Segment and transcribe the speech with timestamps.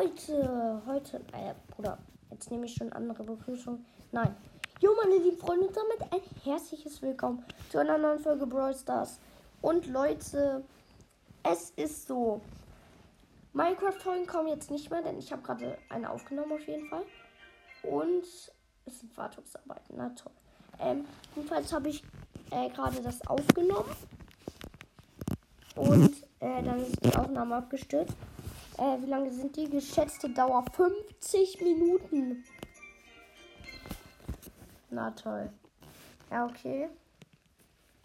[0.00, 1.98] Leute, heute, äh, Bruder,
[2.30, 3.84] jetzt nehme ich schon andere Begrüßung.
[4.12, 4.34] Nein.
[4.80, 9.20] Jo, meine lieben Freunde, und damit ein herzliches Willkommen zu einer neuen Folge Brawl Stars.
[9.60, 10.64] Und Leute,
[11.42, 12.40] es ist so.
[13.52, 17.04] Minecraft-Folgen kommen jetzt nicht mehr, denn ich habe gerade eine aufgenommen auf jeden Fall.
[17.82, 18.24] Und
[18.86, 20.32] es sind Wartungsarbeiten, na toll.
[20.78, 21.04] Ähm,
[21.36, 22.02] jedenfalls habe ich
[22.50, 23.90] äh, gerade das aufgenommen.
[25.76, 28.16] Und äh, dann ist die Aufnahme abgestürzt.
[28.80, 29.68] Äh, wie lange sind die?
[29.68, 32.42] Geschätzte Dauer 50 Minuten.
[34.88, 35.50] Na toll.
[36.30, 36.88] Ja, okay.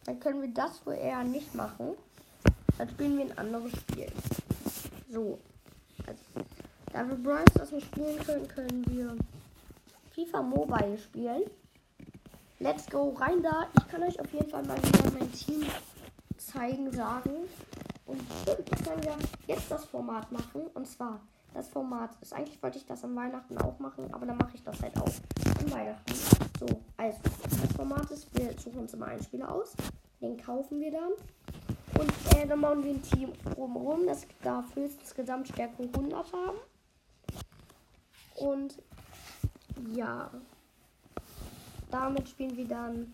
[0.03, 1.95] Dann können wir das wohl eher nicht machen.
[2.77, 4.12] Dann spielen wir ein anderes Spiel.
[5.09, 5.40] So.
[6.05, 6.45] Also,
[6.92, 9.16] da wir Brawl das nicht spielen können, können wir
[10.12, 11.44] FIFA Mobile spielen.
[12.59, 13.70] Let's go rein da.
[13.78, 15.66] Ich kann euch auf jeden Fall mal wieder mein Team
[16.38, 17.48] zeigen, sagen.
[18.05, 19.16] Und ich kann ja
[19.48, 20.68] jetzt das Format machen.
[20.73, 21.20] Und zwar,
[21.54, 24.64] das Format ist, eigentlich wollte ich das an Weihnachten auch machen, aber dann mache ich
[24.64, 26.14] das halt auch an Weihnachten.
[26.59, 26.67] So,
[26.98, 29.73] also, das Format ist, wir suchen uns immer einen Spieler aus.
[30.22, 31.11] Den kaufen wir dann.
[32.00, 36.58] Und äh, dann bauen wir ein Team drumherum, das darf höchstens Gesamtstärke 100 haben.
[38.36, 38.78] Und
[39.94, 40.30] ja,
[41.89, 43.14] damit spielen wir dann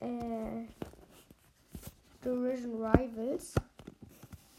[0.00, 0.66] äh,
[2.24, 3.54] Division Rivals.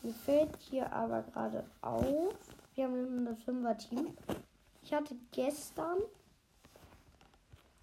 [0.01, 2.35] Mir fällt hier aber gerade auf,
[2.75, 4.17] wir haben ein 105er Team.
[4.83, 5.99] Ich hatte gestern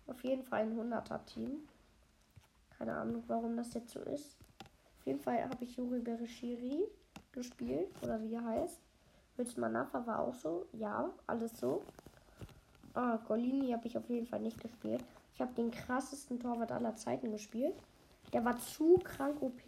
[0.07, 1.67] auf jeden Fall ein 100er Team.
[2.77, 4.37] Keine Ahnung, warum das jetzt so ist.
[4.99, 6.85] Auf jeden Fall habe ich Yuri Bereshiri
[7.33, 8.81] gespielt, oder wie er heißt.
[9.57, 10.67] Manafa war auch so.
[10.73, 11.83] Ja, alles so.
[12.93, 15.03] Ah, Golini habe ich auf jeden Fall nicht gespielt.
[15.35, 17.75] Ich habe den krassesten Torwart aller Zeiten gespielt.
[18.33, 19.61] Der war zu krank OP.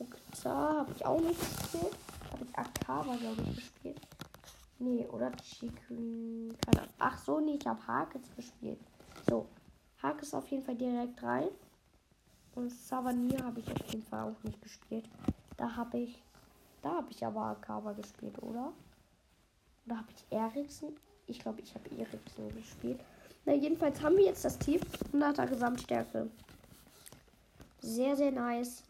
[0.00, 1.96] Okta habe ich auch nicht gespielt.
[2.32, 4.00] Habe ich Akaba, glaube ich, gespielt.
[4.78, 6.56] Nee, oder Chicken.
[6.98, 8.78] Ach so, nee, ich habe Hakes gespielt.
[9.28, 9.46] So,
[10.02, 11.48] Hakes auf jeden Fall direkt rein.
[12.54, 15.08] Und Savanier habe ich auf jeden Fall auch nicht gespielt.
[15.56, 16.22] Da habe ich.
[16.80, 18.72] Da habe ich aber Akaba gespielt, oder?
[19.84, 20.96] Oder habe ich Eriksen?
[21.26, 23.00] Ich glaube, ich habe Eriksen gespielt.
[23.44, 24.80] Na, jedenfalls haben wir jetzt das Team.
[25.12, 26.30] 100er Gesamtstärke
[27.80, 28.82] sehr, sehr nice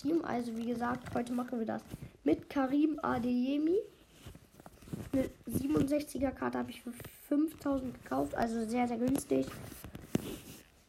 [0.00, 0.24] Team.
[0.24, 1.82] Also wie gesagt, heute machen wir das
[2.24, 3.78] mit Karim Adeyemi.
[5.12, 6.92] Eine 67er Karte habe ich für
[7.28, 9.46] 5000 gekauft, also sehr, sehr günstig.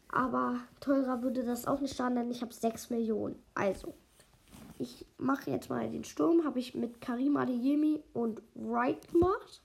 [0.09, 3.35] Aber teurer würde das auch nicht starten, denn ich habe 6 Millionen.
[3.55, 3.95] Also,
[4.77, 6.43] ich mache jetzt mal den Sturm.
[6.45, 9.61] Habe ich mit Karim Adeyemi und Wright gemacht.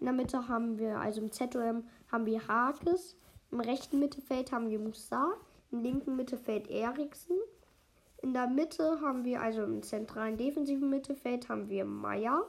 [0.00, 3.16] In der Mitte haben wir, also im ZOM haben wir Hakes.
[3.52, 5.34] Im rechten Mittelfeld haben wir Musa.
[5.82, 7.36] Linken Mittelfeld Eriksen.
[8.22, 12.44] In der Mitte haben wir, also im zentralen defensiven Mittelfeld, haben wir Meier.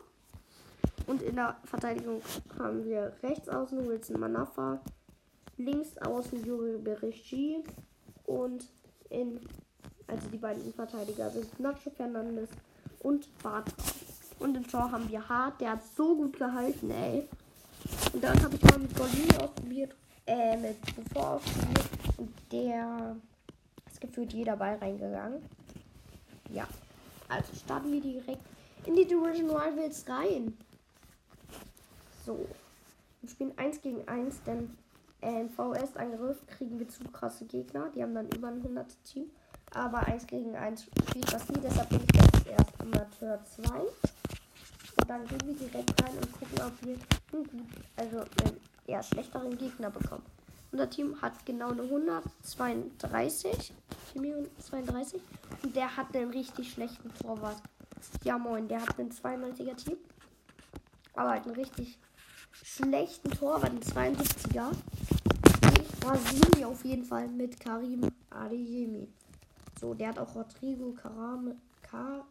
[1.08, 2.22] Und in der Verteidigung
[2.58, 4.82] haben wir rechts außen Wilson Manafa,
[5.58, 7.64] links außen Juri Berichi
[8.26, 8.68] und
[9.10, 9.40] in,
[10.08, 12.50] also die beiden Verteidiger sind Nacho Fernandes
[13.00, 13.76] und Bartra.
[14.40, 17.28] Und im Tor haben wir Hart, der hat so gut gehalten, ey.
[18.14, 23.16] Und dann habe ich mal mit Golini ausprobiert, äh, mit Bevor ausprobiert und der
[23.88, 25.42] ist gefühlt jeder Ball reingegangen.
[26.50, 26.68] Ja.
[27.28, 28.44] Also starten wir direkt
[28.86, 30.58] in die Division Rivals rein.
[32.26, 32.48] So.
[33.22, 34.78] Wir spielen 1 gegen 1, denn
[35.22, 37.90] äh, im VS-Angriff kriegen wir zu krasse Gegner.
[37.96, 39.32] Die haben dann über ein 100 Team.
[39.74, 43.80] Aber 1 gegen 1 spielt das nie, deshalb bin ich jetzt erst Amateur 2.
[43.80, 46.98] Und dann gehen wir direkt rein und gucken, ob wir
[47.34, 50.24] einen also einen eher schlechteren Gegner bekommen.
[50.72, 53.74] Unser Team hat genau eine 132.
[54.60, 55.22] 32.
[55.64, 57.62] Und der hat einen richtig schlechten Torwart.
[58.24, 59.98] Ja moin, der hat einen 92er Team.
[61.14, 61.98] Aber halt einen richtig
[62.52, 64.72] schlechten Torwart, einen 72er.
[65.80, 69.10] Ich rasiere auf jeden Fall mit Karim Adeyemi.
[69.80, 72.26] So, der hat auch Rodrigo Karam, Ka,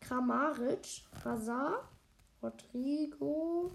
[0.00, 1.84] Kramaric, Hazard,
[2.42, 3.70] Rodrigo,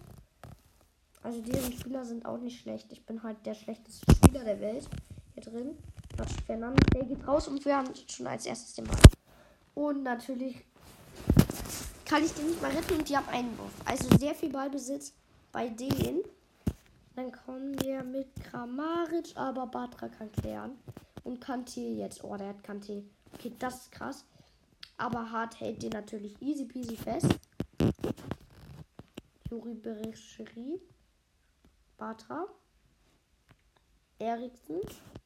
[1.22, 2.92] also diese Spieler sind auch nicht schlecht.
[2.92, 4.88] Ich bin halt der schlechteste Spieler der Welt
[5.34, 5.78] hier drin.
[6.46, 8.98] Fernando, der geht raus und wir haben schon als erstes den Ball.
[9.74, 10.66] Und natürlich
[12.06, 13.74] kann ich den nicht mal retten und die haben einen Wurf.
[13.86, 15.14] Also sehr viel Ballbesitz
[15.52, 16.24] bei denen.
[17.16, 20.72] Dann kommen wir mit Kramaric, aber Batra kann klären.
[21.24, 22.24] Und Kante jetzt.
[22.24, 23.04] Oh, der hat Kante.
[23.34, 24.26] Okay, das ist krass.
[24.98, 27.28] Aber Hart hält den natürlich easy peasy fest.
[29.50, 30.80] Juri Berecheri.
[32.00, 32.48] Batra.
[34.18, 34.80] Eriksen.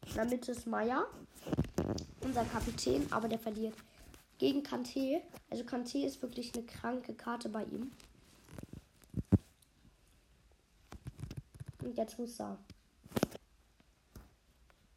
[0.08, 1.06] In der Mitte ist Meier.
[2.22, 3.76] Unser Kapitän, aber der verliert
[4.40, 5.22] gegen Kante.
[5.50, 7.92] Also Kante ist wirklich eine kranke Karte bei ihm.
[11.84, 12.58] Und jetzt muss er.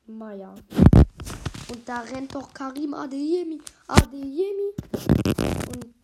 [0.07, 0.55] Maya.
[1.69, 3.61] Und da rennt doch Karim Adeyemi.
[3.89, 4.73] Adeyemi.
[5.69, 5.95] Und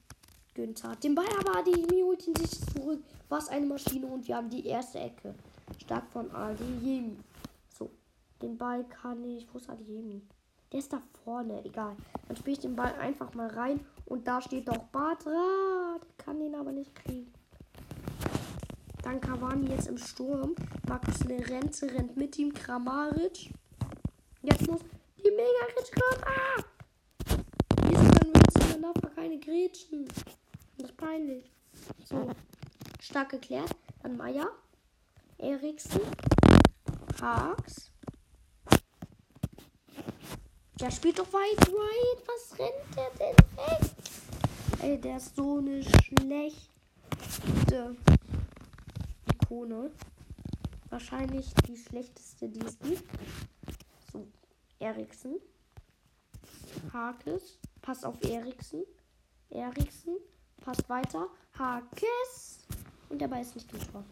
[0.54, 3.02] Günther hat den Ball, aber Adeyemi holt ihn sich zurück.
[3.28, 4.06] Was eine Maschine.
[4.06, 5.34] Und wir haben die erste Ecke.
[5.80, 7.16] Stark von Adeyemi.
[7.68, 7.90] So.
[8.40, 9.46] Den Ball kann ich.
[9.52, 10.22] Wo ist Adeyemi?
[10.72, 11.64] Der ist da vorne.
[11.64, 11.96] Egal.
[12.28, 13.80] Dann spiele ich den Ball einfach mal rein.
[14.06, 15.98] Und da steht doch Batra.
[16.18, 17.32] Kann den aber nicht kriegen.
[19.02, 20.54] Dann Cavani jetzt im Sturm.
[20.88, 22.52] Markus Lerenze rennt mit ihm.
[22.52, 23.52] Kramaric.
[24.42, 24.80] Jetzt muss
[25.18, 26.24] die mega Grätsche kommen.
[26.24, 26.62] Ah!
[27.88, 30.04] Wieso können wir jetzt in der keine Grätschen?
[30.78, 31.50] Das ist peinlich.
[32.04, 32.30] So.
[33.00, 33.74] Stark geklärt.
[34.02, 34.48] Dann Meier.
[35.42, 36.00] Eriksen.
[37.20, 37.90] Haaks.
[40.78, 42.28] Der spielt doch weit, weit.
[42.28, 43.80] Was rennt der denn weg?
[44.82, 47.96] Ey, der ist so eine schlechte
[49.32, 49.90] Ikone.
[50.90, 53.10] Wahrscheinlich die schlechteste, die es gibt.
[54.12, 54.28] So,
[54.78, 55.40] Eriksen.
[56.92, 57.58] Hakes.
[57.80, 58.84] Passt auf Eriksen.
[59.50, 60.18] Eriksen.
[60.60, 61.26] Passt weiter.
[61.58, 62.64] Hakes.
[63.08, 64.04] Und der Ball ist nicht Tor.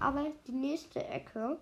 [0.00, 1.58] Aber die nächste Ecke.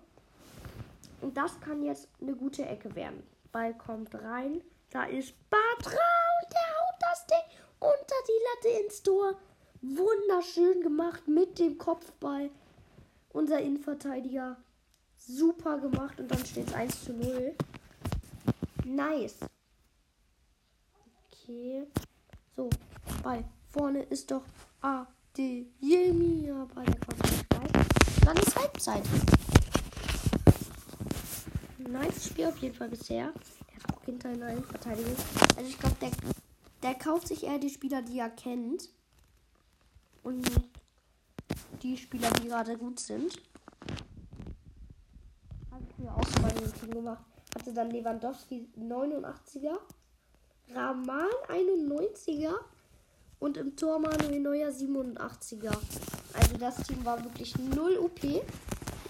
[1.21, 3.23] Und das kann jetzt eine gute Ecke werden.
[3.51, 4.61] Ball kommt rein.
[4.91, 5.89] Da ist Batra
[6.41, 9.35] und der haut das Ding unter die Latte ins Tor.
[9.81, 12.49] Wunderschön gemacht mit dem Kopfball.
[13.29, 14.57] Unser Innenverteidiger.
[15.17, 17.55] Super gemacht und dann steht es 1 zu 0.
[18.85, 19.39] Nice.
[21.31, 21.87] Okay.
[22.55, 22.69] So,
[23.23, 23.43] Ball.
[23.71, 24.43] Vorne ist doch
[24.81, 26.49] Adeyemi.
[26.51, 27.34] Aber der kommt
[28.25, 29.03] Dann ist Halbzeit.
[31.77, 33.31] Nice Spiel auf jeden Fall bisher.
[33.69, 35.15] Der hat auch hinter in der Verteidigung.
[35.55, 36.09] Also ich glaube, der,
[36.81, 38.89] der kauft sich eher die Spieler, die er kennt.
[40.23, 40.49] Und
[41.83, 43.39] die Spieler, die gerade gut sind.
[45.69, 47.23] Habe ich mir auch mal Team gemacht.
[47.55, 49.77] Hatte dann Lewandowski 89er,
[50.73, 52.55] Raman 91er
[53.39, 55.77] und im Tor Manuel Neuer 87er.
[56.39, 58.21] Also das Team war wirklich null OP.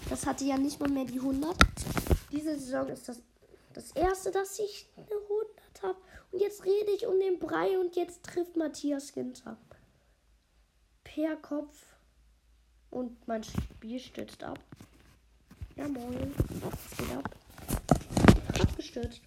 [0.08, 1.56] Das hatte ja nicht mal mehr die 100.
[2.30, 3.20] Diese Saison ist das
[3.76, 5.98] das erste, dass ich eine 100 habe.
[6.32, 9.58] Und jetzt rede ich um den Brei und jetzt trifft Matthias Ginter.
[11.04, 11.84] Per Kopf.
[12.90, 14.58] Und mein Spiel stürzt ab.
[15.76, 16.34] Ja, moin.
[16.62, 17.36] Was geht ab?
[18.58, 19.20] Abgestürzt.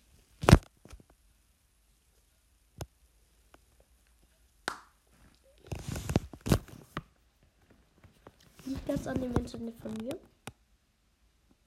[8.89, 10.18] Das an dem Internet von mir?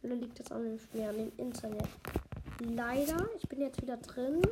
[0.03, 1.89] Oder liegt das an dem Spiel, an dem Internet?
[2.59, 4.43] Leider, ich bin jetzt wieder drin.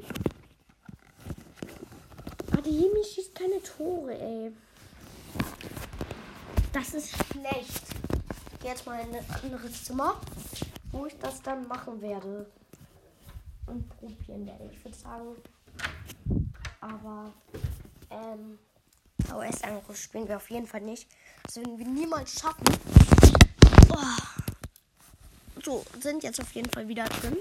[2.53, 4.53] Adeyemi schießt keine Tore, ey.
[6.73, 7.83] Das ist schlecht.
[8.63, 10.21] Jetzt mal in ein anderes Zimmer,
[10.93, 12.47] wo ich das dann machen werde.
[13.67, 15.37] Und probieren werde, ich würde sagen.
[16.81, 17.33] Aber,
[18.11, 18.59] ähm,
[19.27, 21.09] VS-Angriff spielen wir auf jeden Fall nicht.
[21.51, 22.65] Das werden wir niemals schaffen.
[23.89, 23.97] Oh.
[25.65, 27.39] So, sind jetzt auf jeden Fall wieder drin.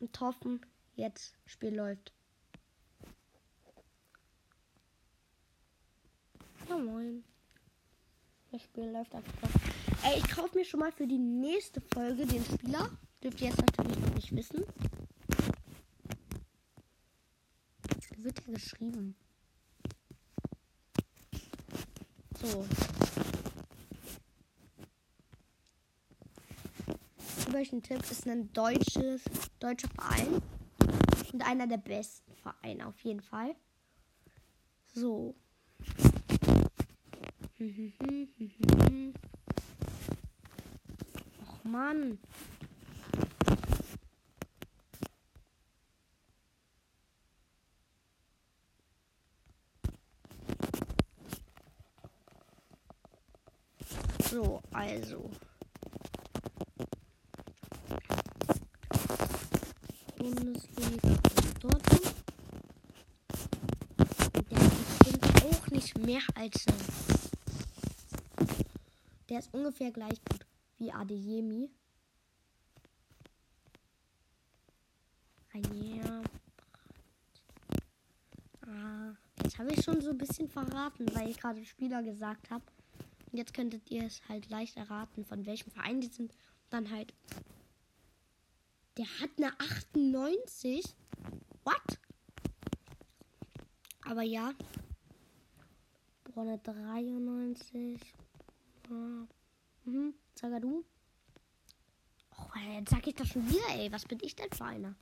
[0.00, 0.60] Und hoffen,
[0.96, 2.12] jetzt Spiel läuft.
[6.68, 7.24] Ja, moin.
[8.52, 9.48] Das Spiel läuft einfach.
[10.04, 12.90] Ey, ich kaufe mir schon mal für die nächste Folge den Spieler.
[13.22, 14.62] Dürft ihr jetzt natürlich noch nicht wissen.
[18.18, 19.16] Wird er geschrieben?
[22.42, 22.66] So.
[27.64, 29.22] Tipp ist ein deutsches,
[29.60, 30.42] deutscher Verein.
[31.32, 33.56] Und einer der besten Vereine auf jeden Fall.
[34.92, 35.34] So.
[41.48, 42.18] Och Mann.
[54.30, 55.30] So, also.
[60.26, 61.20] Bundesliga
[61.60, 62.14] Dortmund.
[64.50, 66.66] Der ist auch nicht mehr als.
[69.28, 70.44] Der ist ungefähr gleich gut
[70.78, 71.70] wie Adeyemi.
[75.54, 76.22] Ja.
[78.66, 82.64] Ah, jetzt habe ich schon so ein bisschen verraten, weil ich gerade Spieler gesagt habe.
[83.30, 86.34] Und jetzt könntet ihr es halt leicht erraten, von welchem Verein die sind.
[86.68, 87.14] Dann halt.
[88.96, 90.82] Der hat eine 98.
[91.64, 91.98] What?
[94.04, 94.52] Aber ja.
[96.24, 98.00] Bronne 93.
[99.84, 100.14] Mhm.
[100.34, 100.84] Zagadou.
[102.38, 103.92] Oh, jetzt sag ich das schon wieder, ey.
[103.92, 104.94] Was bin ich denn für einer?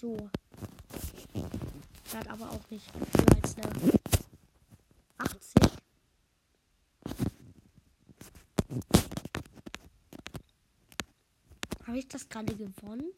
[0.00, 0.28] So.
[2.14, 3.92] Hat aber auch nicht höher als eine
[5.18, 5.74] 80.
[11.94, 13.12] Habe ich das gerade gewonnen?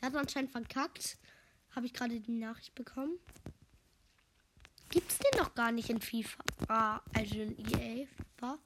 [0.00, 1.18] Der hat anscheinend verkackt.
[1.72, 3.18] Habe ich gerade die Nachricht bekommen.
[4.88, 6.44] Gibt's den noch gar nicht in FIFA?
[6.68, 8.58] Ah, also in EA FIFA.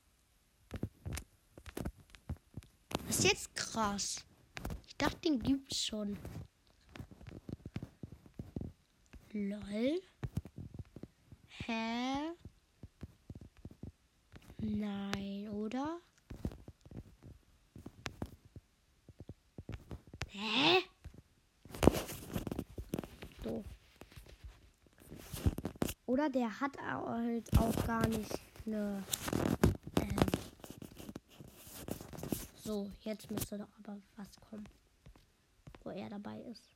[3.07, 4.23] Das ist jetzt krass.
[4.87, 6.19] Ich dachte, den gibt's schon.
[9.33, 10.03] Lol.
[11.49, 12.35] Hä?
[14.59, 16.03] Nein, oder?
[20.41, 20.83] Hä?
[23.45, 23.65] So.
[26.21, 29.03] Oder der hat halt auch gar nicht eine.
[30.03, 30.17] Ähm
[32.63, 34.69] so, jetzt müsste doch aber was kommen,
[35.83, 36.69] wo er dabei ist.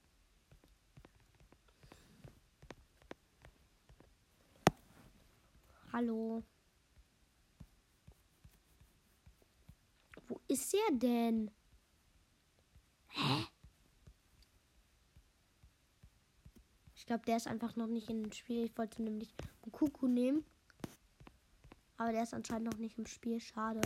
[5.92, 6.42] Hallo.
[10.26, 11.50] Wo ist er denn?
[17.04, 18.64] Ich glaube, der ist einfach noch nicht im Spiel.
[18.64, 19.28] Ich wollte nämlich
[19.70, 20.42] Kuku nehmen.
[21.98, 23.38] Aber der ist anscheinend noch nicht im Spiel.
[23.42, 23.82] Schade.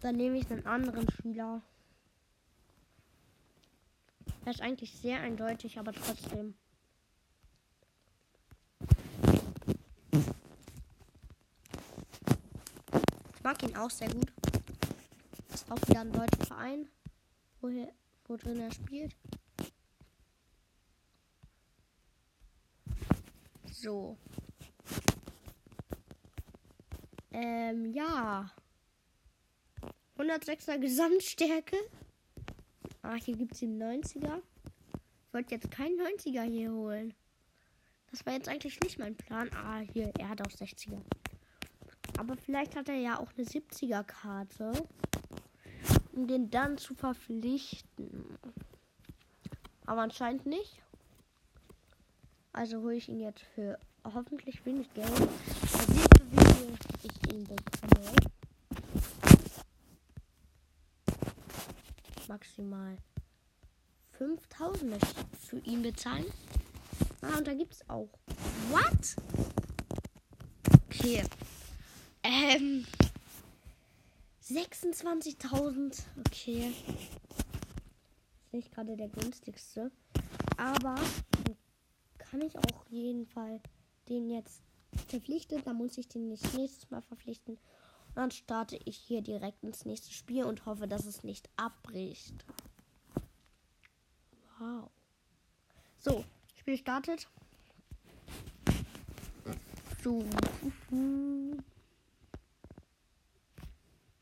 [0.00, 1.62] Dann nehme ich einen anderen Spieler.
[4.44, 6.54] Er ist eigentlich sehr eindeutig, aber trotzdem.
[13.44, 14.32] mag ihn auch sehr gut.
[15.54, 16.88] Ist auch wieder ein deutscher Verein,
[17.60, 17.92] wo, er,
[18.26, 19.16] wo drin er spielt.
[23.80, 24.16] So.
[27.30, 28.50] Ähm, ja.
[30.16, 31.76] 106er Gesamtstärke.
[33.02, 34.42] Ah, hier gibt es den 90er.
[35.26, 37.14] Ich wollte jetzt keinen 90er hier holen.
[38.10, 39.48] Das war jetzt eigentlich nicht mein Plan.
[39.54, 41.00] Ah, hier, er hat auch 60er.
[42.18, 44.72] Aber vielleicht hat er ja auch eine 70er-Karte,
[46.14, 48.36] um den dann zu verpflichten.
[49.86, 50.82] Aber anscheinend nicht.
[52.58, 55.08] Also hole ich ihn jetzt für hoffentlich wenig Geld.
[55.86, 58.16] Wie ich ihn bekomme.
[62.26, 62.96] Maximal
[64.10, 66.24] 5000 möchte ich für ihn bezahlen.
[67.22, 68.08] Ah, und da gibt es auch.
[68.70, 69.14] What?
[70.88, 71.22] Okay.
[72.24, 72.84] Ähm.
[74.42, 76.02] 26.000.
[76.26, 76.74] Okay.
[78.46, 79.92] Ist nicht gerade der günstigste.
[80.56, 80.96] Aber
[82.30, 83.60] kann ich auch jeden Fall
[84.08, 84.62] den jetzt
[85.08, 85.62] verpflichten.
[85.64, 87.54] Dann muss ich den nicht nächstes Mal verpflichten.
[87.54, 92.44] Und dann starte ich hier direkt ins nächste Spiel und hoffe, dass es nicht abbricht.
[94.58, 94.90] Wow.
[95.98, 96.24] So,
[96.56, 97.28] Spiel startet.
[100.02, 100.24] So.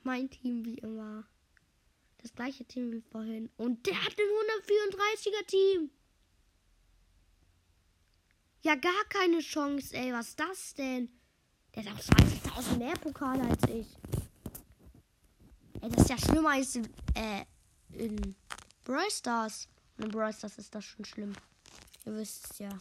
[0.03, 1.25] Mein Team wie immer.
[2.19, 3.51] Das gleiche Team wie vorhin.
[3.57, 5.91] Und der hat ein 134er Team.
[8.67, 10.13] Ja, gar keine Chance, ey.
[10.13, 11.09] Was ist das denn?
[11.73, 13.87] Der hat auch 20.000 mehr Pokale als ich.
[15.81, 17.45] Ey, das ist ja schlimmer als in, äh,
[17.91, 18.35] in
[18.83, 19.69] Brawl Stars.
[19.97, 21.33] Und in Brawl Stars ist das schon schlimm.
[22.07, 22.77] Ihr wisst es ja.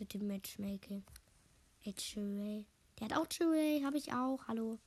[0.00, 1.04] Mit dem Matchmaking.
[1.82, 2.64] Jetzt Der
[3.04, 4.40] hat auch Chirray, habe ich auch.
[4.48, 4.80] Hallo.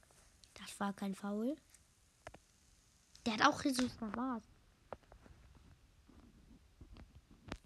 [0.56, 1.56] Das war kein Foul.
[3.26, 4.44] Der hat auch Jesus Navas.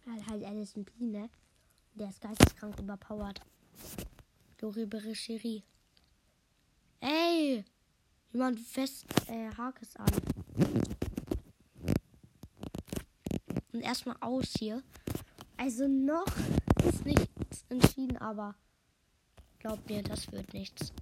[0.09, 1.29] Halt halt Alison P, ne?
[1.95, 3.41] Der ist geisteskrank überpowered.
[4.59, 5.63] Lori Berecherie.
[6.99, 7.63] Ey!
[8.31, 10.11] Jemand fest äh, Hakes an.
[13.73, 14.83] Und erstmal aus hier.
[15.57, 16.25] Also noch
[16.87, 18.55] ist nichts entschieden, aber
[19.59, 20.93] Glaubt mir, das wird nichts.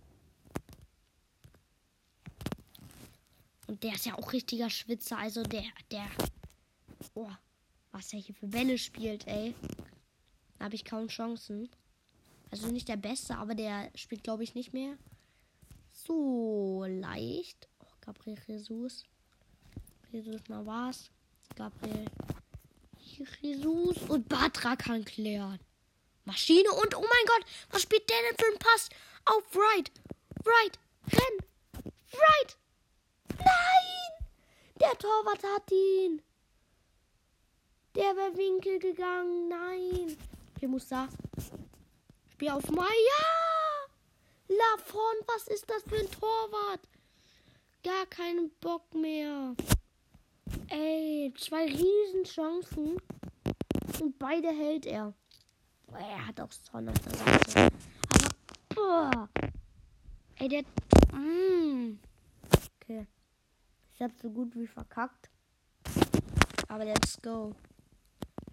[3.68, 5.20] Und der ist ja auch richtiger Schwitzer.
[5.20, 6.08] Also der, der.
[7.14, 7.30] Oh,
[7.98, 9.56] was er hier für Bälle spielt, ey.
[10.60, 11.68] Da habe ich kaum Chancen.
[12.52, 14.98] Also nicht der Beste, aber der spielt, glaube ich, nicht mehr.
[15.90, 17.68] So leicht.
[17.80, 19.04] Oh, Gabriel Jesus.
[20.12, 21.10] Jesus mal was.
[21.56, 22.06] Gabriel
[23.00, 25.60] Jesus und Batra kann klären.
[26.24, 28.90] Maschine und oh mein Gott, was spielt der denn für einen Pass?
[29.26, 29.92] Auf Right,
[30.46, 30.80] Right,
[31.12, 32.58] renn, Right.
[33.40, 34.28] Nein!
[34.80, 36.22] Der Torwart hat ihn.
[37.98, 39.50] Der wäre Winkel gegangen.
[39.50, 40.16] Nein.
[40.60, 41.10] Hier muss da.
[42.32, 42.88] Spiel auf Maya.
[44.48, 46.88] Lafon, was ist das für ein Torwart?
[47.84, 49.56] Gar keinen Bock mehr.
[50.70, 53.02] Ey, zwei Riesenchancen.
[54.00, 55.14] Und beide hält er.
[55.94, 57.74] Er hat auch Son auf der Seite.
[58.10, 58.30] Aber,
[58.76, 59.30] boah.
[60.36, 60.62] Ey, der.
[61.18, 61.98] Mm.
[62.80, 63.08] Okay.
[63.96, 65.32] Ich hab so gut wie verkackt.
[66.68, 67.56] Aber let's go.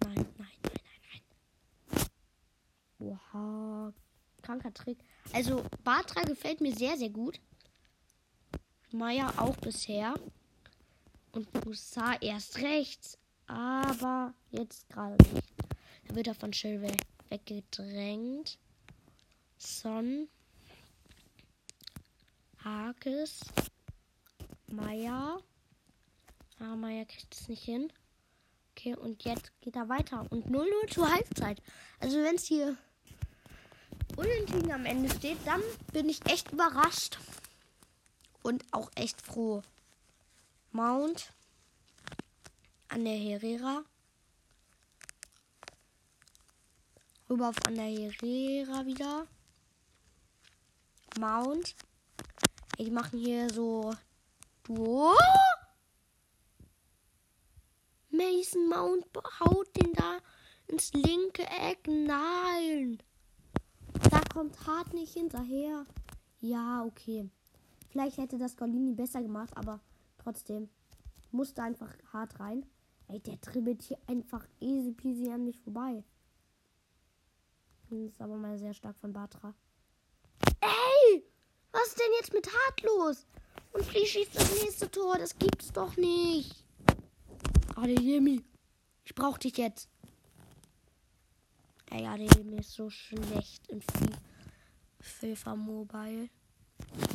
[0.03, 1.21] Nein, nein, nein, nein,
[2.99, 3.04] nein.
[3.15, 3.93] Oha.
[4.41, 4.99] Kranker Trick.
[5.33, 7.39] Also, Batra gefällt mir sehr, sehr gut.
[8.91, 10.13] Maya auch bisher.
[11.31, 13.17] Und Musa erst rechts.
[13.47, 15.47] Aber jetzt gerade nicht.
[16.07, 16.97] Da wird er von Chilwell
[17.29, 18.57] weggedrängt.
[19.57, 20.27] Son.
[22.63, 23.41] Hakes.
[24.67, 25.37] Maya.
[26.59, 27.91] Ah, Maya kriegt es nicht hin.
[28.71, 30.25] Okay, und jetzt geht er weiter.
[30.29, 31.61] Und 0-0 zur Halbzeit.
[31.99, 32.77] Also wenn es hier
[34.15, 37.17] unentschieden am Ende steht, dann bin ich echt überrascht.
[38.43, 39.61] Und auch echt froh.
[40.71, 41.31] Mount.
[42.89, 43.83] An der Herrera.
[47.29, 49.27] Rüber auf an der Herrera wieder.
[51.19, 51.75] Mount.
[52.77, 53.95] Ey, die machen hier so
[54.63, 55.15] Duo.
[58.09, 59.05] Mason Mount
[59.39, 60.19] haut den da
[60.67, 61.87] ins linke Eck.
[61.87, 63.01] Nein.
[64.35, 65.85] Kommt Hart nicht hinterher.
[66.41, 67.29] Ja, okay.
[67.87, 69.79] Vielleicht hätte das Golini besser gemacht, aber
[70.17, 70.67] trotzdem
[71.31, 72.65] musste einfach hart rein.
[73.07, 76.03] Ey, der dribbelt hier einfach easy peasy an mich vorbei.
[77.89, 79.55] Das ist aber mal sehr stark von Batra.
[80.59, 81.23] Ey!
[81.71, 83.25] Was ist denn jetzt mit Hart los?
[83.71, 85.17] Und Flea schießt das nächste Tor.
[85.17, 86.65] Das gibt's doch nicht.
[87.77, 88.43] Adeyemi,
[89.05, 89.87] ich brauch dich jetzt.
[91.89, 93.81] Ey, Adeyemi ist so schlecht im
[95.05, 96.29] FIFA Mobile.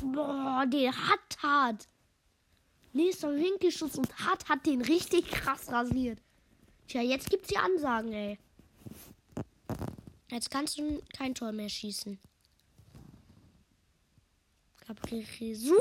[0.02, 1.88] Boah, der hat hart.
[2.92, 6.20] Nächster Winkelschuss und hart hat den richtig krass rasiert.
[6.88, 8.38] Tja, jetzt gibt's die Ansagen, ey.
[10.30, 12.18] Jetzt kannst du kein Tor mehr schießen.
[14.86, 15.78] Gabriel Jesus.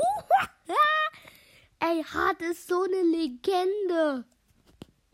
[1.80, 4.24] ey, hart ist so eine Legende.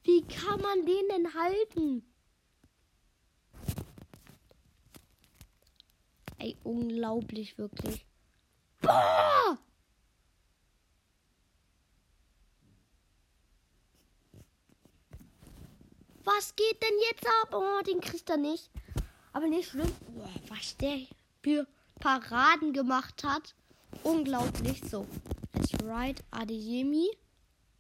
[0.05, 2.16] Wie kann man den denn halten?
[6.39, 8.05] Ey, unglaublich, wirklich.
[8.81, 9.59] Boah!
[16.25, 17.55] Was geht denn jetzt ab?
[17.55, 18.71] Oh, den kriegt er nicht.
[19.33, 19.93] Aber nicht schlimm.
[20.09, 21.07] Boah, was der
[21.43, 21.67] für
[22.01, 23.55] Paraden gemacht hat.
[24.03, 24.83] Unglaublich.
[24.85, 25.07] So,
[25.55, 27.09] jetzt right Adeyemi.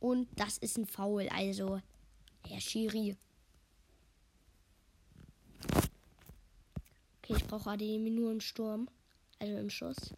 [0.01, 1.29] Und das ist ein Foul.
[1.29, 1.81] Also,
[2.47, 3.17] Herr Schiri.
[7.29, 8.89] Okay, ich brauche Adeyemi nur im Sturm.
[9.41, 10.15] Also im Schuss.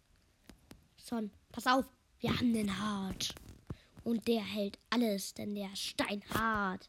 [0.95, 1.85] Son, pass auf.
[2.19, 3.33] Wir haben den Hart.
[4.03, 6.87] Und der hält alles, denn der ist steinhart.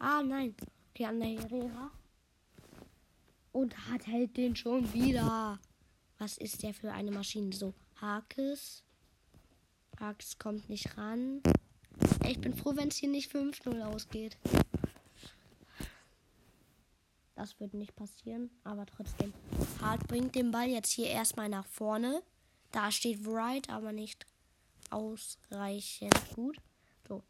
[0.00, 0.56] Ah, nein.
[0.90, 1.92] Okay, an der Herrera.
[3.52, 5.60] Und Hart hält den schon wieder.
[6.18, 7.52] Was ist der für eine Maschine?
[7.52, 8.82] So, Hakes.
[10.00, 11.40] Hakes kommt nicht ran.
[12.26, 14.36] Ich bin froh, wenn es hier nicht 5-0 ausgeht.
[17.38, 19.32] Das wird nicht passieren, aber trotzdem.
[19.80, 22.20] Hart bringt den Ball jetzt hier erstmal nach vorne.
[22.72, 24.26] Da steht Wright, aber nicht
[24.90, 26.56] ausreichend gut.
[27.06, 27.22] So.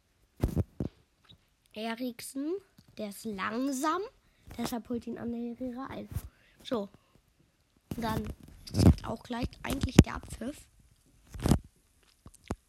[1.75, 2.55] Eriksen,
[2.97, 4.01] der ist langsam.
[4.57, 6.09] Deshalb holt ihn an der Herrera ein.
[6.65, 6.89] So.
[7.99, 8.25] Dann
[8.73, 10.67] ist jetzt auch gleich eigentlich der Abpfiff.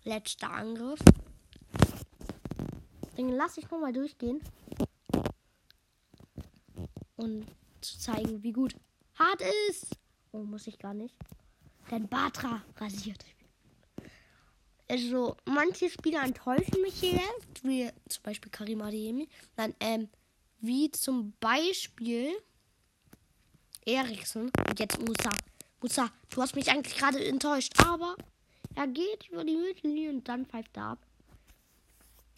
[0.03, 0.99] Letzter Angriff.
[3.15, 4.41] Den lasse ich nochmal durchgehen
[7.19, 7.45] und
[7.81, 8.73] zu zeigen, wie gut
[9.15, 9.87] hart ist.
[10.31, 11.15] Oh, muss ich gar nicht.
[11.91, 13.25] Denn Batra rasiert.
[14.87, 17.21] Also, manche Spieler enttäuschen mich hier,
[17.63, 19.27] wie zum Beispiel Karim Adeyemi.
[19.55, 20.09] Dann, ähm,
[20.61, 22.31] wie zum Beispiel
[23.85, 25.31] Eriksen und jetzt Musa.
[25.81, 28.15] Musa, du hast mich eigentlich gerade enttäuscht, aber
[28.75, 30.99] er geht über die Mittellinie und dann pfeift er ab.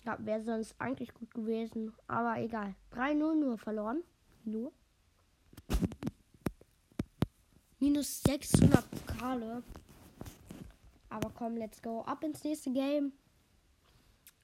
[0.05, 2.75] Ja, wäre sonst eigentlich gut gewesen, aber egal.
[2.93, 4.03] 3-0 nur verloren.
[4.43, 4.71] Nur.
[7.79, 9.63] Minus 600 Pokale.
[11.09, 12.01] Aber komm, let's go.
[12.01, 13.13] Ab ins nächste Game.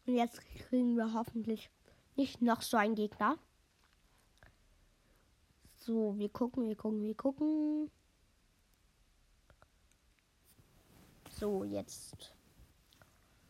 [0.06, 1.70] Und jetzt kriegen wir hoffentlich
[2.16, 3.38] nicht noch so einen Gegner.
[5.76, 7.92] So, wir gucken, wir gucken, wir gucken.
[11.30, 12.34] So, jetzt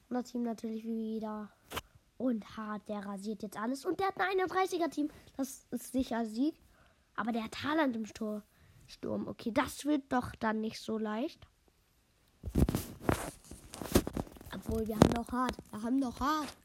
[0.09, 1.49] Unser Team natürlich wieder.
[2.17, 3.85] Und hart, der rasiert jetzt alles.
[3.85, 5.09] Und der hat ein 31er-Team.
[5.35, 6.55] Das ist sicher Sieg.
[7.15, 8.43] Aber der hat Haaland im Sturm.
[9.27, 11.47] Okay, das wird doch dann nicht so leicht.
[14.53, 15.55] Obwohl, wir haben noch hart.
[15.71, 16.57] Wir haben noch hart.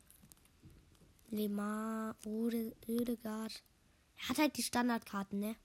[1.31, 3.63] Lemar, Ode, Ödegard.
[4.21, 5.57] Er hat halt die Standardkarten, ne?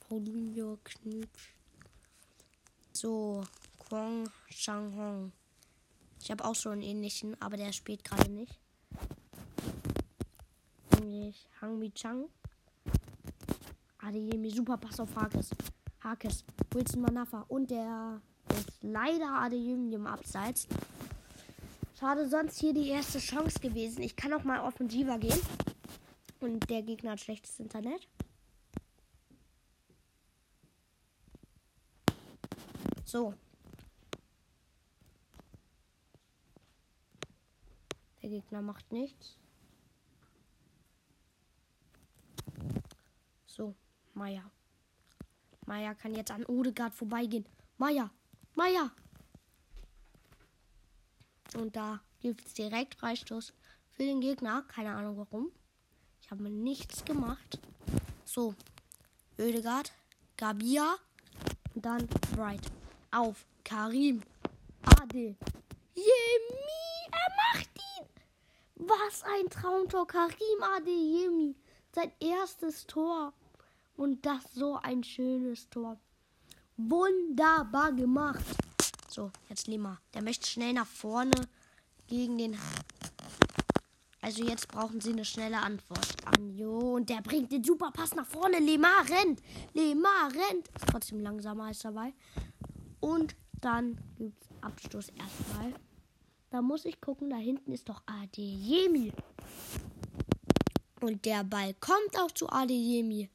[0.00, 1.48] Paulinho, Knüpf.
[2.92, 3.44] So,
[3.78, 5.32] Kwong Changhong.
[6.24, 8.58] Ich habe auch so einen ähnlichen, aber der spielt gerade nicht.
[10.98, 12.30] Nämlich Hangmi Chang.
[13.98, 15.50] Adeyemi, super Pass auf Hakes.
[16.00, 17.44] Hakes, Wilson Manafa.
[17.48, 20.66] Und der ist leider Adeyemi im Abseits.
[22.00, 24.02] Schade, sonst hier die erste Chance gewesen.
[24.02, 25.40] Ich kann auch mal offensiver gehen.
[26.40, 28.08] Und der Gegner hat schlechtes Internet.
[33.04, 33.34] So.
[38.24, 39.36] Der Gegner macht nichts.
[43.44, 43.74] So,
[44.14, 44.50] Meier.
[45.66, 47.44] Meier kann jetzt an Odegaard vorbeigehen.
[47.76, 48.10] Meier,
[48.54, 48.90] Meier.
[51.54, 53.52] Und da gibt es direkt Freistoß
[53.90, 54.62] für den Gegner.
[54.68, 55.52] Keine Ahnung warum.
[56.22, 57.60] Ich habe nichts gemacht.
[58.24, 58.54] So,
[59.36, 59.92] Oedegaard,
[60.38, 60.96] Gabia
[61.74, 62.72] und dann Bright
[63.10, 64.22] auf Karim
[64.82, 65.36] Ade.
[65.94, 66.83] Jemi, macht ihn.
[68.86, 70.06] Was ein Traumtor.
[70.06, 71.56] Karim Ade Jemi.
[71.94, 73.32] Sein erstes Tor.
[73.96, 75.98] Und das so ein schönes Tor.
[76.76, 78.44] Wunderbar gemacht.
[79.08, 80.00] So, jetzt Lima.
[80.12, 81.48] Der möchte schnell nach vorne
[82.08, 82.58] gegen den.
[84.20, 86.16] Also jetzt brauchen sie eine schnelle Antwort.
[86.36, 86.96] Anjo.
[86.96, 88.58] Und der bringt den super Pass nach vorne.
[88.58, 89.40] Lima rennt.
[89.72, 90.68] Lima rennt.
[90.68, 92.12] Ist trotzdem langsamer als dabei.
[93.00, 95.72] Und dann gibt es Abstoß erstmal.
[96.54, 99.12] Da muss ich gucken, da hinten ist doch Adeyemi.
[101.00, 103.28] Und der Ball kommt auch zu Adeyemi.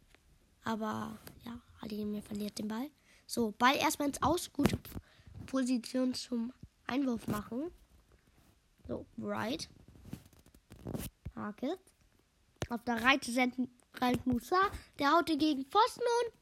[0.64, 2.90] Aber ja, Adeyemi verliert den Ball.
[3.28, 4.54] So, Ball erstmal ins Aus.
[4.54, 4.80] Gute
[5.48, 6.54] Position zum
[6.88, 7.72] Einwurf machen.
[8.88, 9.68] So, right.
[11.36, 11.78] Hake.
[12.70, 14.62] Auf der Reite senden Ralf Musa.
[14.98, 16.40] Der haut gegen Pfosten und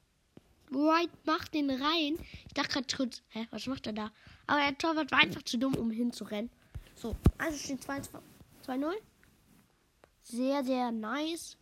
[0.69, 2.19] Wright macht den rein.
[2.45, 4.11] Ich dachte gerade kurz, hä, was macht er da?
[4.45, 6.51] Aber der Torwart war einfach zu dumm, um hinzurennen.
[6.97, 8.93] So, also steht 2-0.
[10.23, 11.55] Sehr, sehr nice.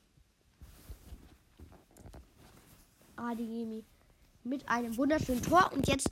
[3.17, 3.83] Adeyemi
[4.43, 5.71] mit einem wunderschönen Tor.
[5.73, 6.07] Und jetzt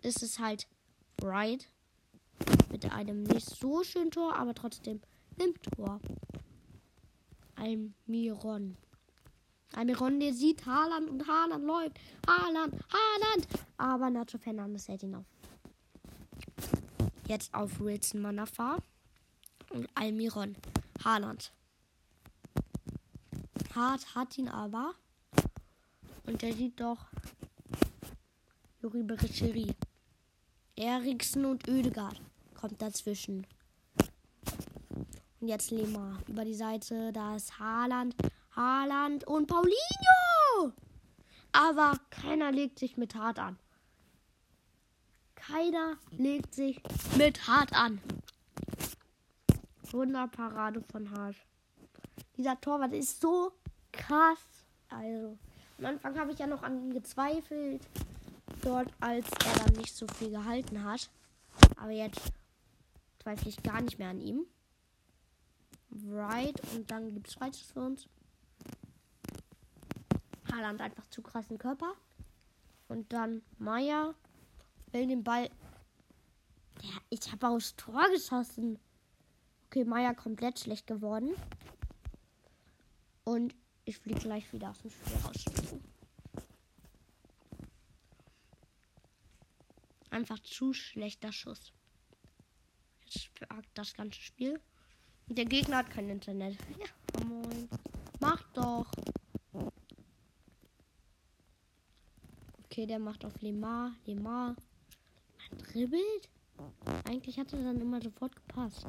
[0.00, 0.66] ist es halt
[1.20, 1.68] Wright
[2.70, 5.02] mit einem nicht so schönen Tor, aber trotzdem
[5.38, 6.00] im Tor.
[7.56, 8.78] Almiron.
[9.74, 11.98] Almiron, der sieht Haaland und Haaland läuft.
[12.26, 13.46] Haaland, Haaland.
[13.76, 15.26] Aber Nacho Fernandes hält ihn auf.
[17.26, 18.76] Jetzt auf Wilson Manafa
[19.70, 20.54] und Almiron.
[21.04, 21.52] Haaland.
[23.74, 24.94] Hart hat ihn aber.
[26.24, 27.06] Und der sieht doch
[28.80, 29.74] Juri Bericheri.
[30.76, 32.20] Eriksen und Ödegard
[32.54, 33.46] kommt dazwischen.
[35.40, 37.12] Und jetzt Lema über die Seite.
[37.12, 38.14] Da ist Haaland.
[38.54, 40.72] Haaland und Paulinho.
[41.50, 43.58] Aber keiner legt sich mit hart an.
[45.46, 46.82] Keiner legt sich
[47.16, 48.00] mit hart an.
[49.92, 51.36] Wunderparade von Hart.
[52.36, 53.52] Dieser Torwart ist so
[53.92, 54.40] krass.
[54.88, 55.38] Also,
[55.78, 57.86] am Anfang habe ich ja noch an ihm gezweifelt.
[58.62, 61.08] Dort, als er dann nicht so viel gehalten hat.
[61.76, 62.32] Aber jetzt
[63.20, 64.46] zweifle ich gar nicht mehr an ihm.
[66.08, 66.60] Right.
[66.74, 68.08] Und dann gibt es Freistoß für uns.
[70.50, 71.92] Haaland einfach zu krassen Körper.
[72.88, 74.14] Und dann Meier
[74.92, 75.50] will den Ball.
[76.82, 78.78] Ja, ich habe aufs Tor geschossen.
[79.66, 81.34] Okay, Meier komplett schlecht geworden.
[83.24, 85.44] Und ich fliege gleich wieder aus dem Spiel raus.
[90.10, 91.72] Einfach zu schlechter Schuss.
[93.04, 94.60] Jetzt verhakt das ganze Spiel.
[95.28, 96.56] Und der Gegner hat kein Internet.
[96.78, 97.68] Ja, moin.
[98.20, 98.86] Mach doch.
[102.64, 103.92] Okay, der macht auf Lemar.
[104.04, 104.54] Lemar.
[105.50, 106.28] Dribbelt.
[107.04, 108.86] Eigentlich hat er dann immer sofort gepasst.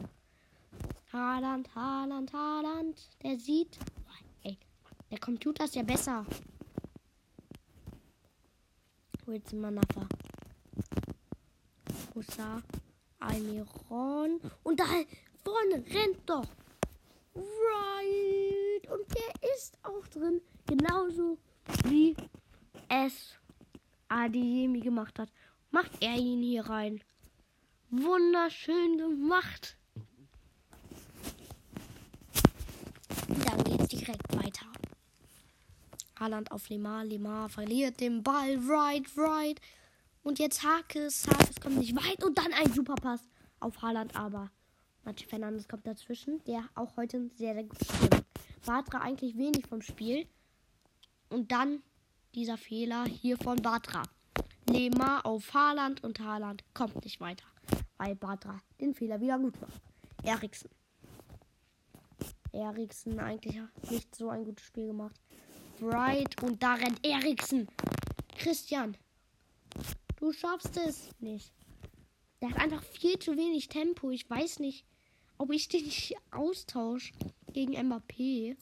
[1.11, 3.09] Haaland, Haaland, Haaland.
[3.23, 3.77] Der sieht.
[4.43, 4.57] Ey,
[5.11, 6.25] der Computer ist ja besser.
[9.25, 10.07] Wilson Manafa.
[12.13, 12.61] Musa.
[13.19, 14.39] Almiron.
[14.63, 14.85] Und da
[15.43, 16.47] vorne rennt doch.
[17.35, 18.89] Right.
[18.89, 20.41] Und der ist auch drin.
[20.65, 21.37] Genauso
[21.85, 22.15] wie
[22.89, 23.35] es
[24.07, 25.29] Adeyemi gemacht hat.
[25.77, 27.03] Macht er ihn hier rein.
[27.91, 29.77] Wunderschön gemacht.
[33.27, 34.65] Dann geht's direkt weiter.
[36.19, 37.05] Haaland auf Lemar.
[37.05, 38.57] Lemar verliert den Ball.
[38.67, 39.61] Right, right.
[40.23, 41.27] Und jetzt Hakes.
[41.27, 42.23] Hakes kommt nicht weit.
[42.23, 43.21] Und dann ein Superpass
[43.59, 44.15] auf Haaland.
[44.15, 44.49] Aber
[45.03, 46.43] Mathieu Fernandes kommt dazwischen.
[46.45, 48.25] Der auch heute sehr, sehr gut spielt.
[48.65, 50.25] Batra eigentlich wenig vom Spiel.
[51.29, 51.83] Und dann
[52.33, 54.01] dieser Fehler hier von Batra.
[54.69, 57.45] Lemar auf Haaland und Haaland kommt nicht weiter.
[57.97, 59.81] Weil Batra den Fehler wieder gut macht.
[60.23, 60.69] Eriksen.
[62.51, 65.15] Eriksen eigentlich nicht so ein gutes Spiel gemacht.
[65.79, 67.67] Bright und da rennt Eriksen.
[68.37, 68.97] Christian,
[70.17, 71.53] du schaffst es nicht.
[72.41, 74.11] Der hat einfach viel zu wenig Tempo.
[74.11, 74.85] Ich weiß nicht,
[75.37, 77.13] ob ich den nicht austausche
[77.53, 78.57] gegen Mbappé.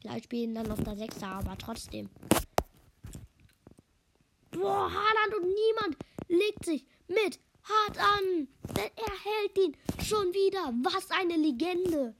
[0.00, 2.10] Vielleicht spielen dann auf der 6 aber trotzdem.
[4.52, 5.96] Boah, Haaland und niemand
[6.28, 8.48] legt sich mit hart an.
[8.76, 10.72] Denn er hält ihn schon wieder.
[10.82, 12.14] Was eine Legende.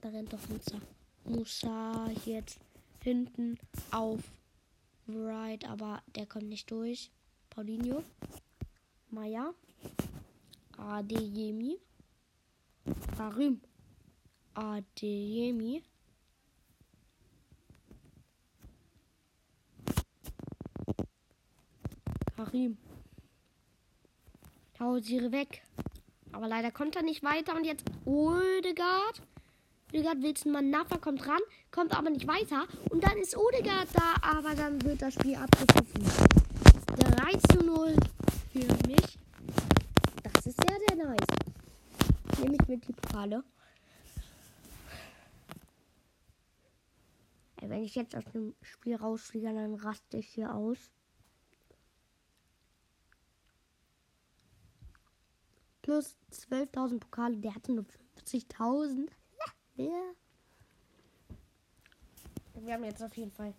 [0.00, 0.80] Da rennt doch Musa.
[1.24, 2.58] Musa jetzt
[3.02, 3.58] hinten
[3.90, 4.20] auf
[5.08, 7.10] Right, aber der kommt nicht durch.
[7.48, 8.04] Paulinho.
[9.10, 9.54] Maya.
[10.76, 11.78] Adeyemi.
[13.16, 13.60] Karim.
[14.54, 15.82] Adeyemi.
[22.38, 22.78] Karim.
[24.74, 25.62] Pausiere weg.
[26.30, 27.56] Aber leider kommt er nicht weiter.
[27.56, 29.22] Und jetzt Odegaard.
[29.92, 31.40] Odegaard Wilson Naffa kommt ran,
[31.72, 32.68] kommt aber nicht weiter.
[32.90, 36.04] Und dann ist Odegaard da, aber dann wird das Spiel abgepfiffen.
[36.96, 37.96] 3 zu 0
[38.52, 39.18] für mich.
[40.22, 41.26] Das ist sehr, sehr nice.
[42.40, 43.42] Nehme ich mit die Pokale.
[47.60, 50.92] Wenn ich jetzt aus dem Spiel rausfliege, dann raste ich hier aus.
[55.88, 57.86] Plus 12.000 Pokale, der hatte nur
[58.22, 59.08] 50.000.
[59.76, 59.86] Ja.
[62.56, 63.54] Wir haben jetzt auf jeden Fall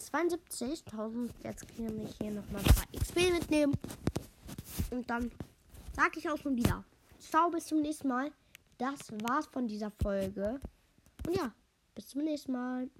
[0.00, 1.30] 72.000.
[1.44, 3.78] Jetzt kann ich hier nochmal ein paar XP mitnehmen.
[4.90, 5.30] Und dann
[5.94, 6.82] sage ich auch schon wieder.
[7.20, 8.32] Ciao, bis zum nächsten Mal.
[8.76, 10.60] Das war's von dieser Folge.
[11.24, 11.52] Und ja,
[11.94, 12.90] bis zum nächsten Mal.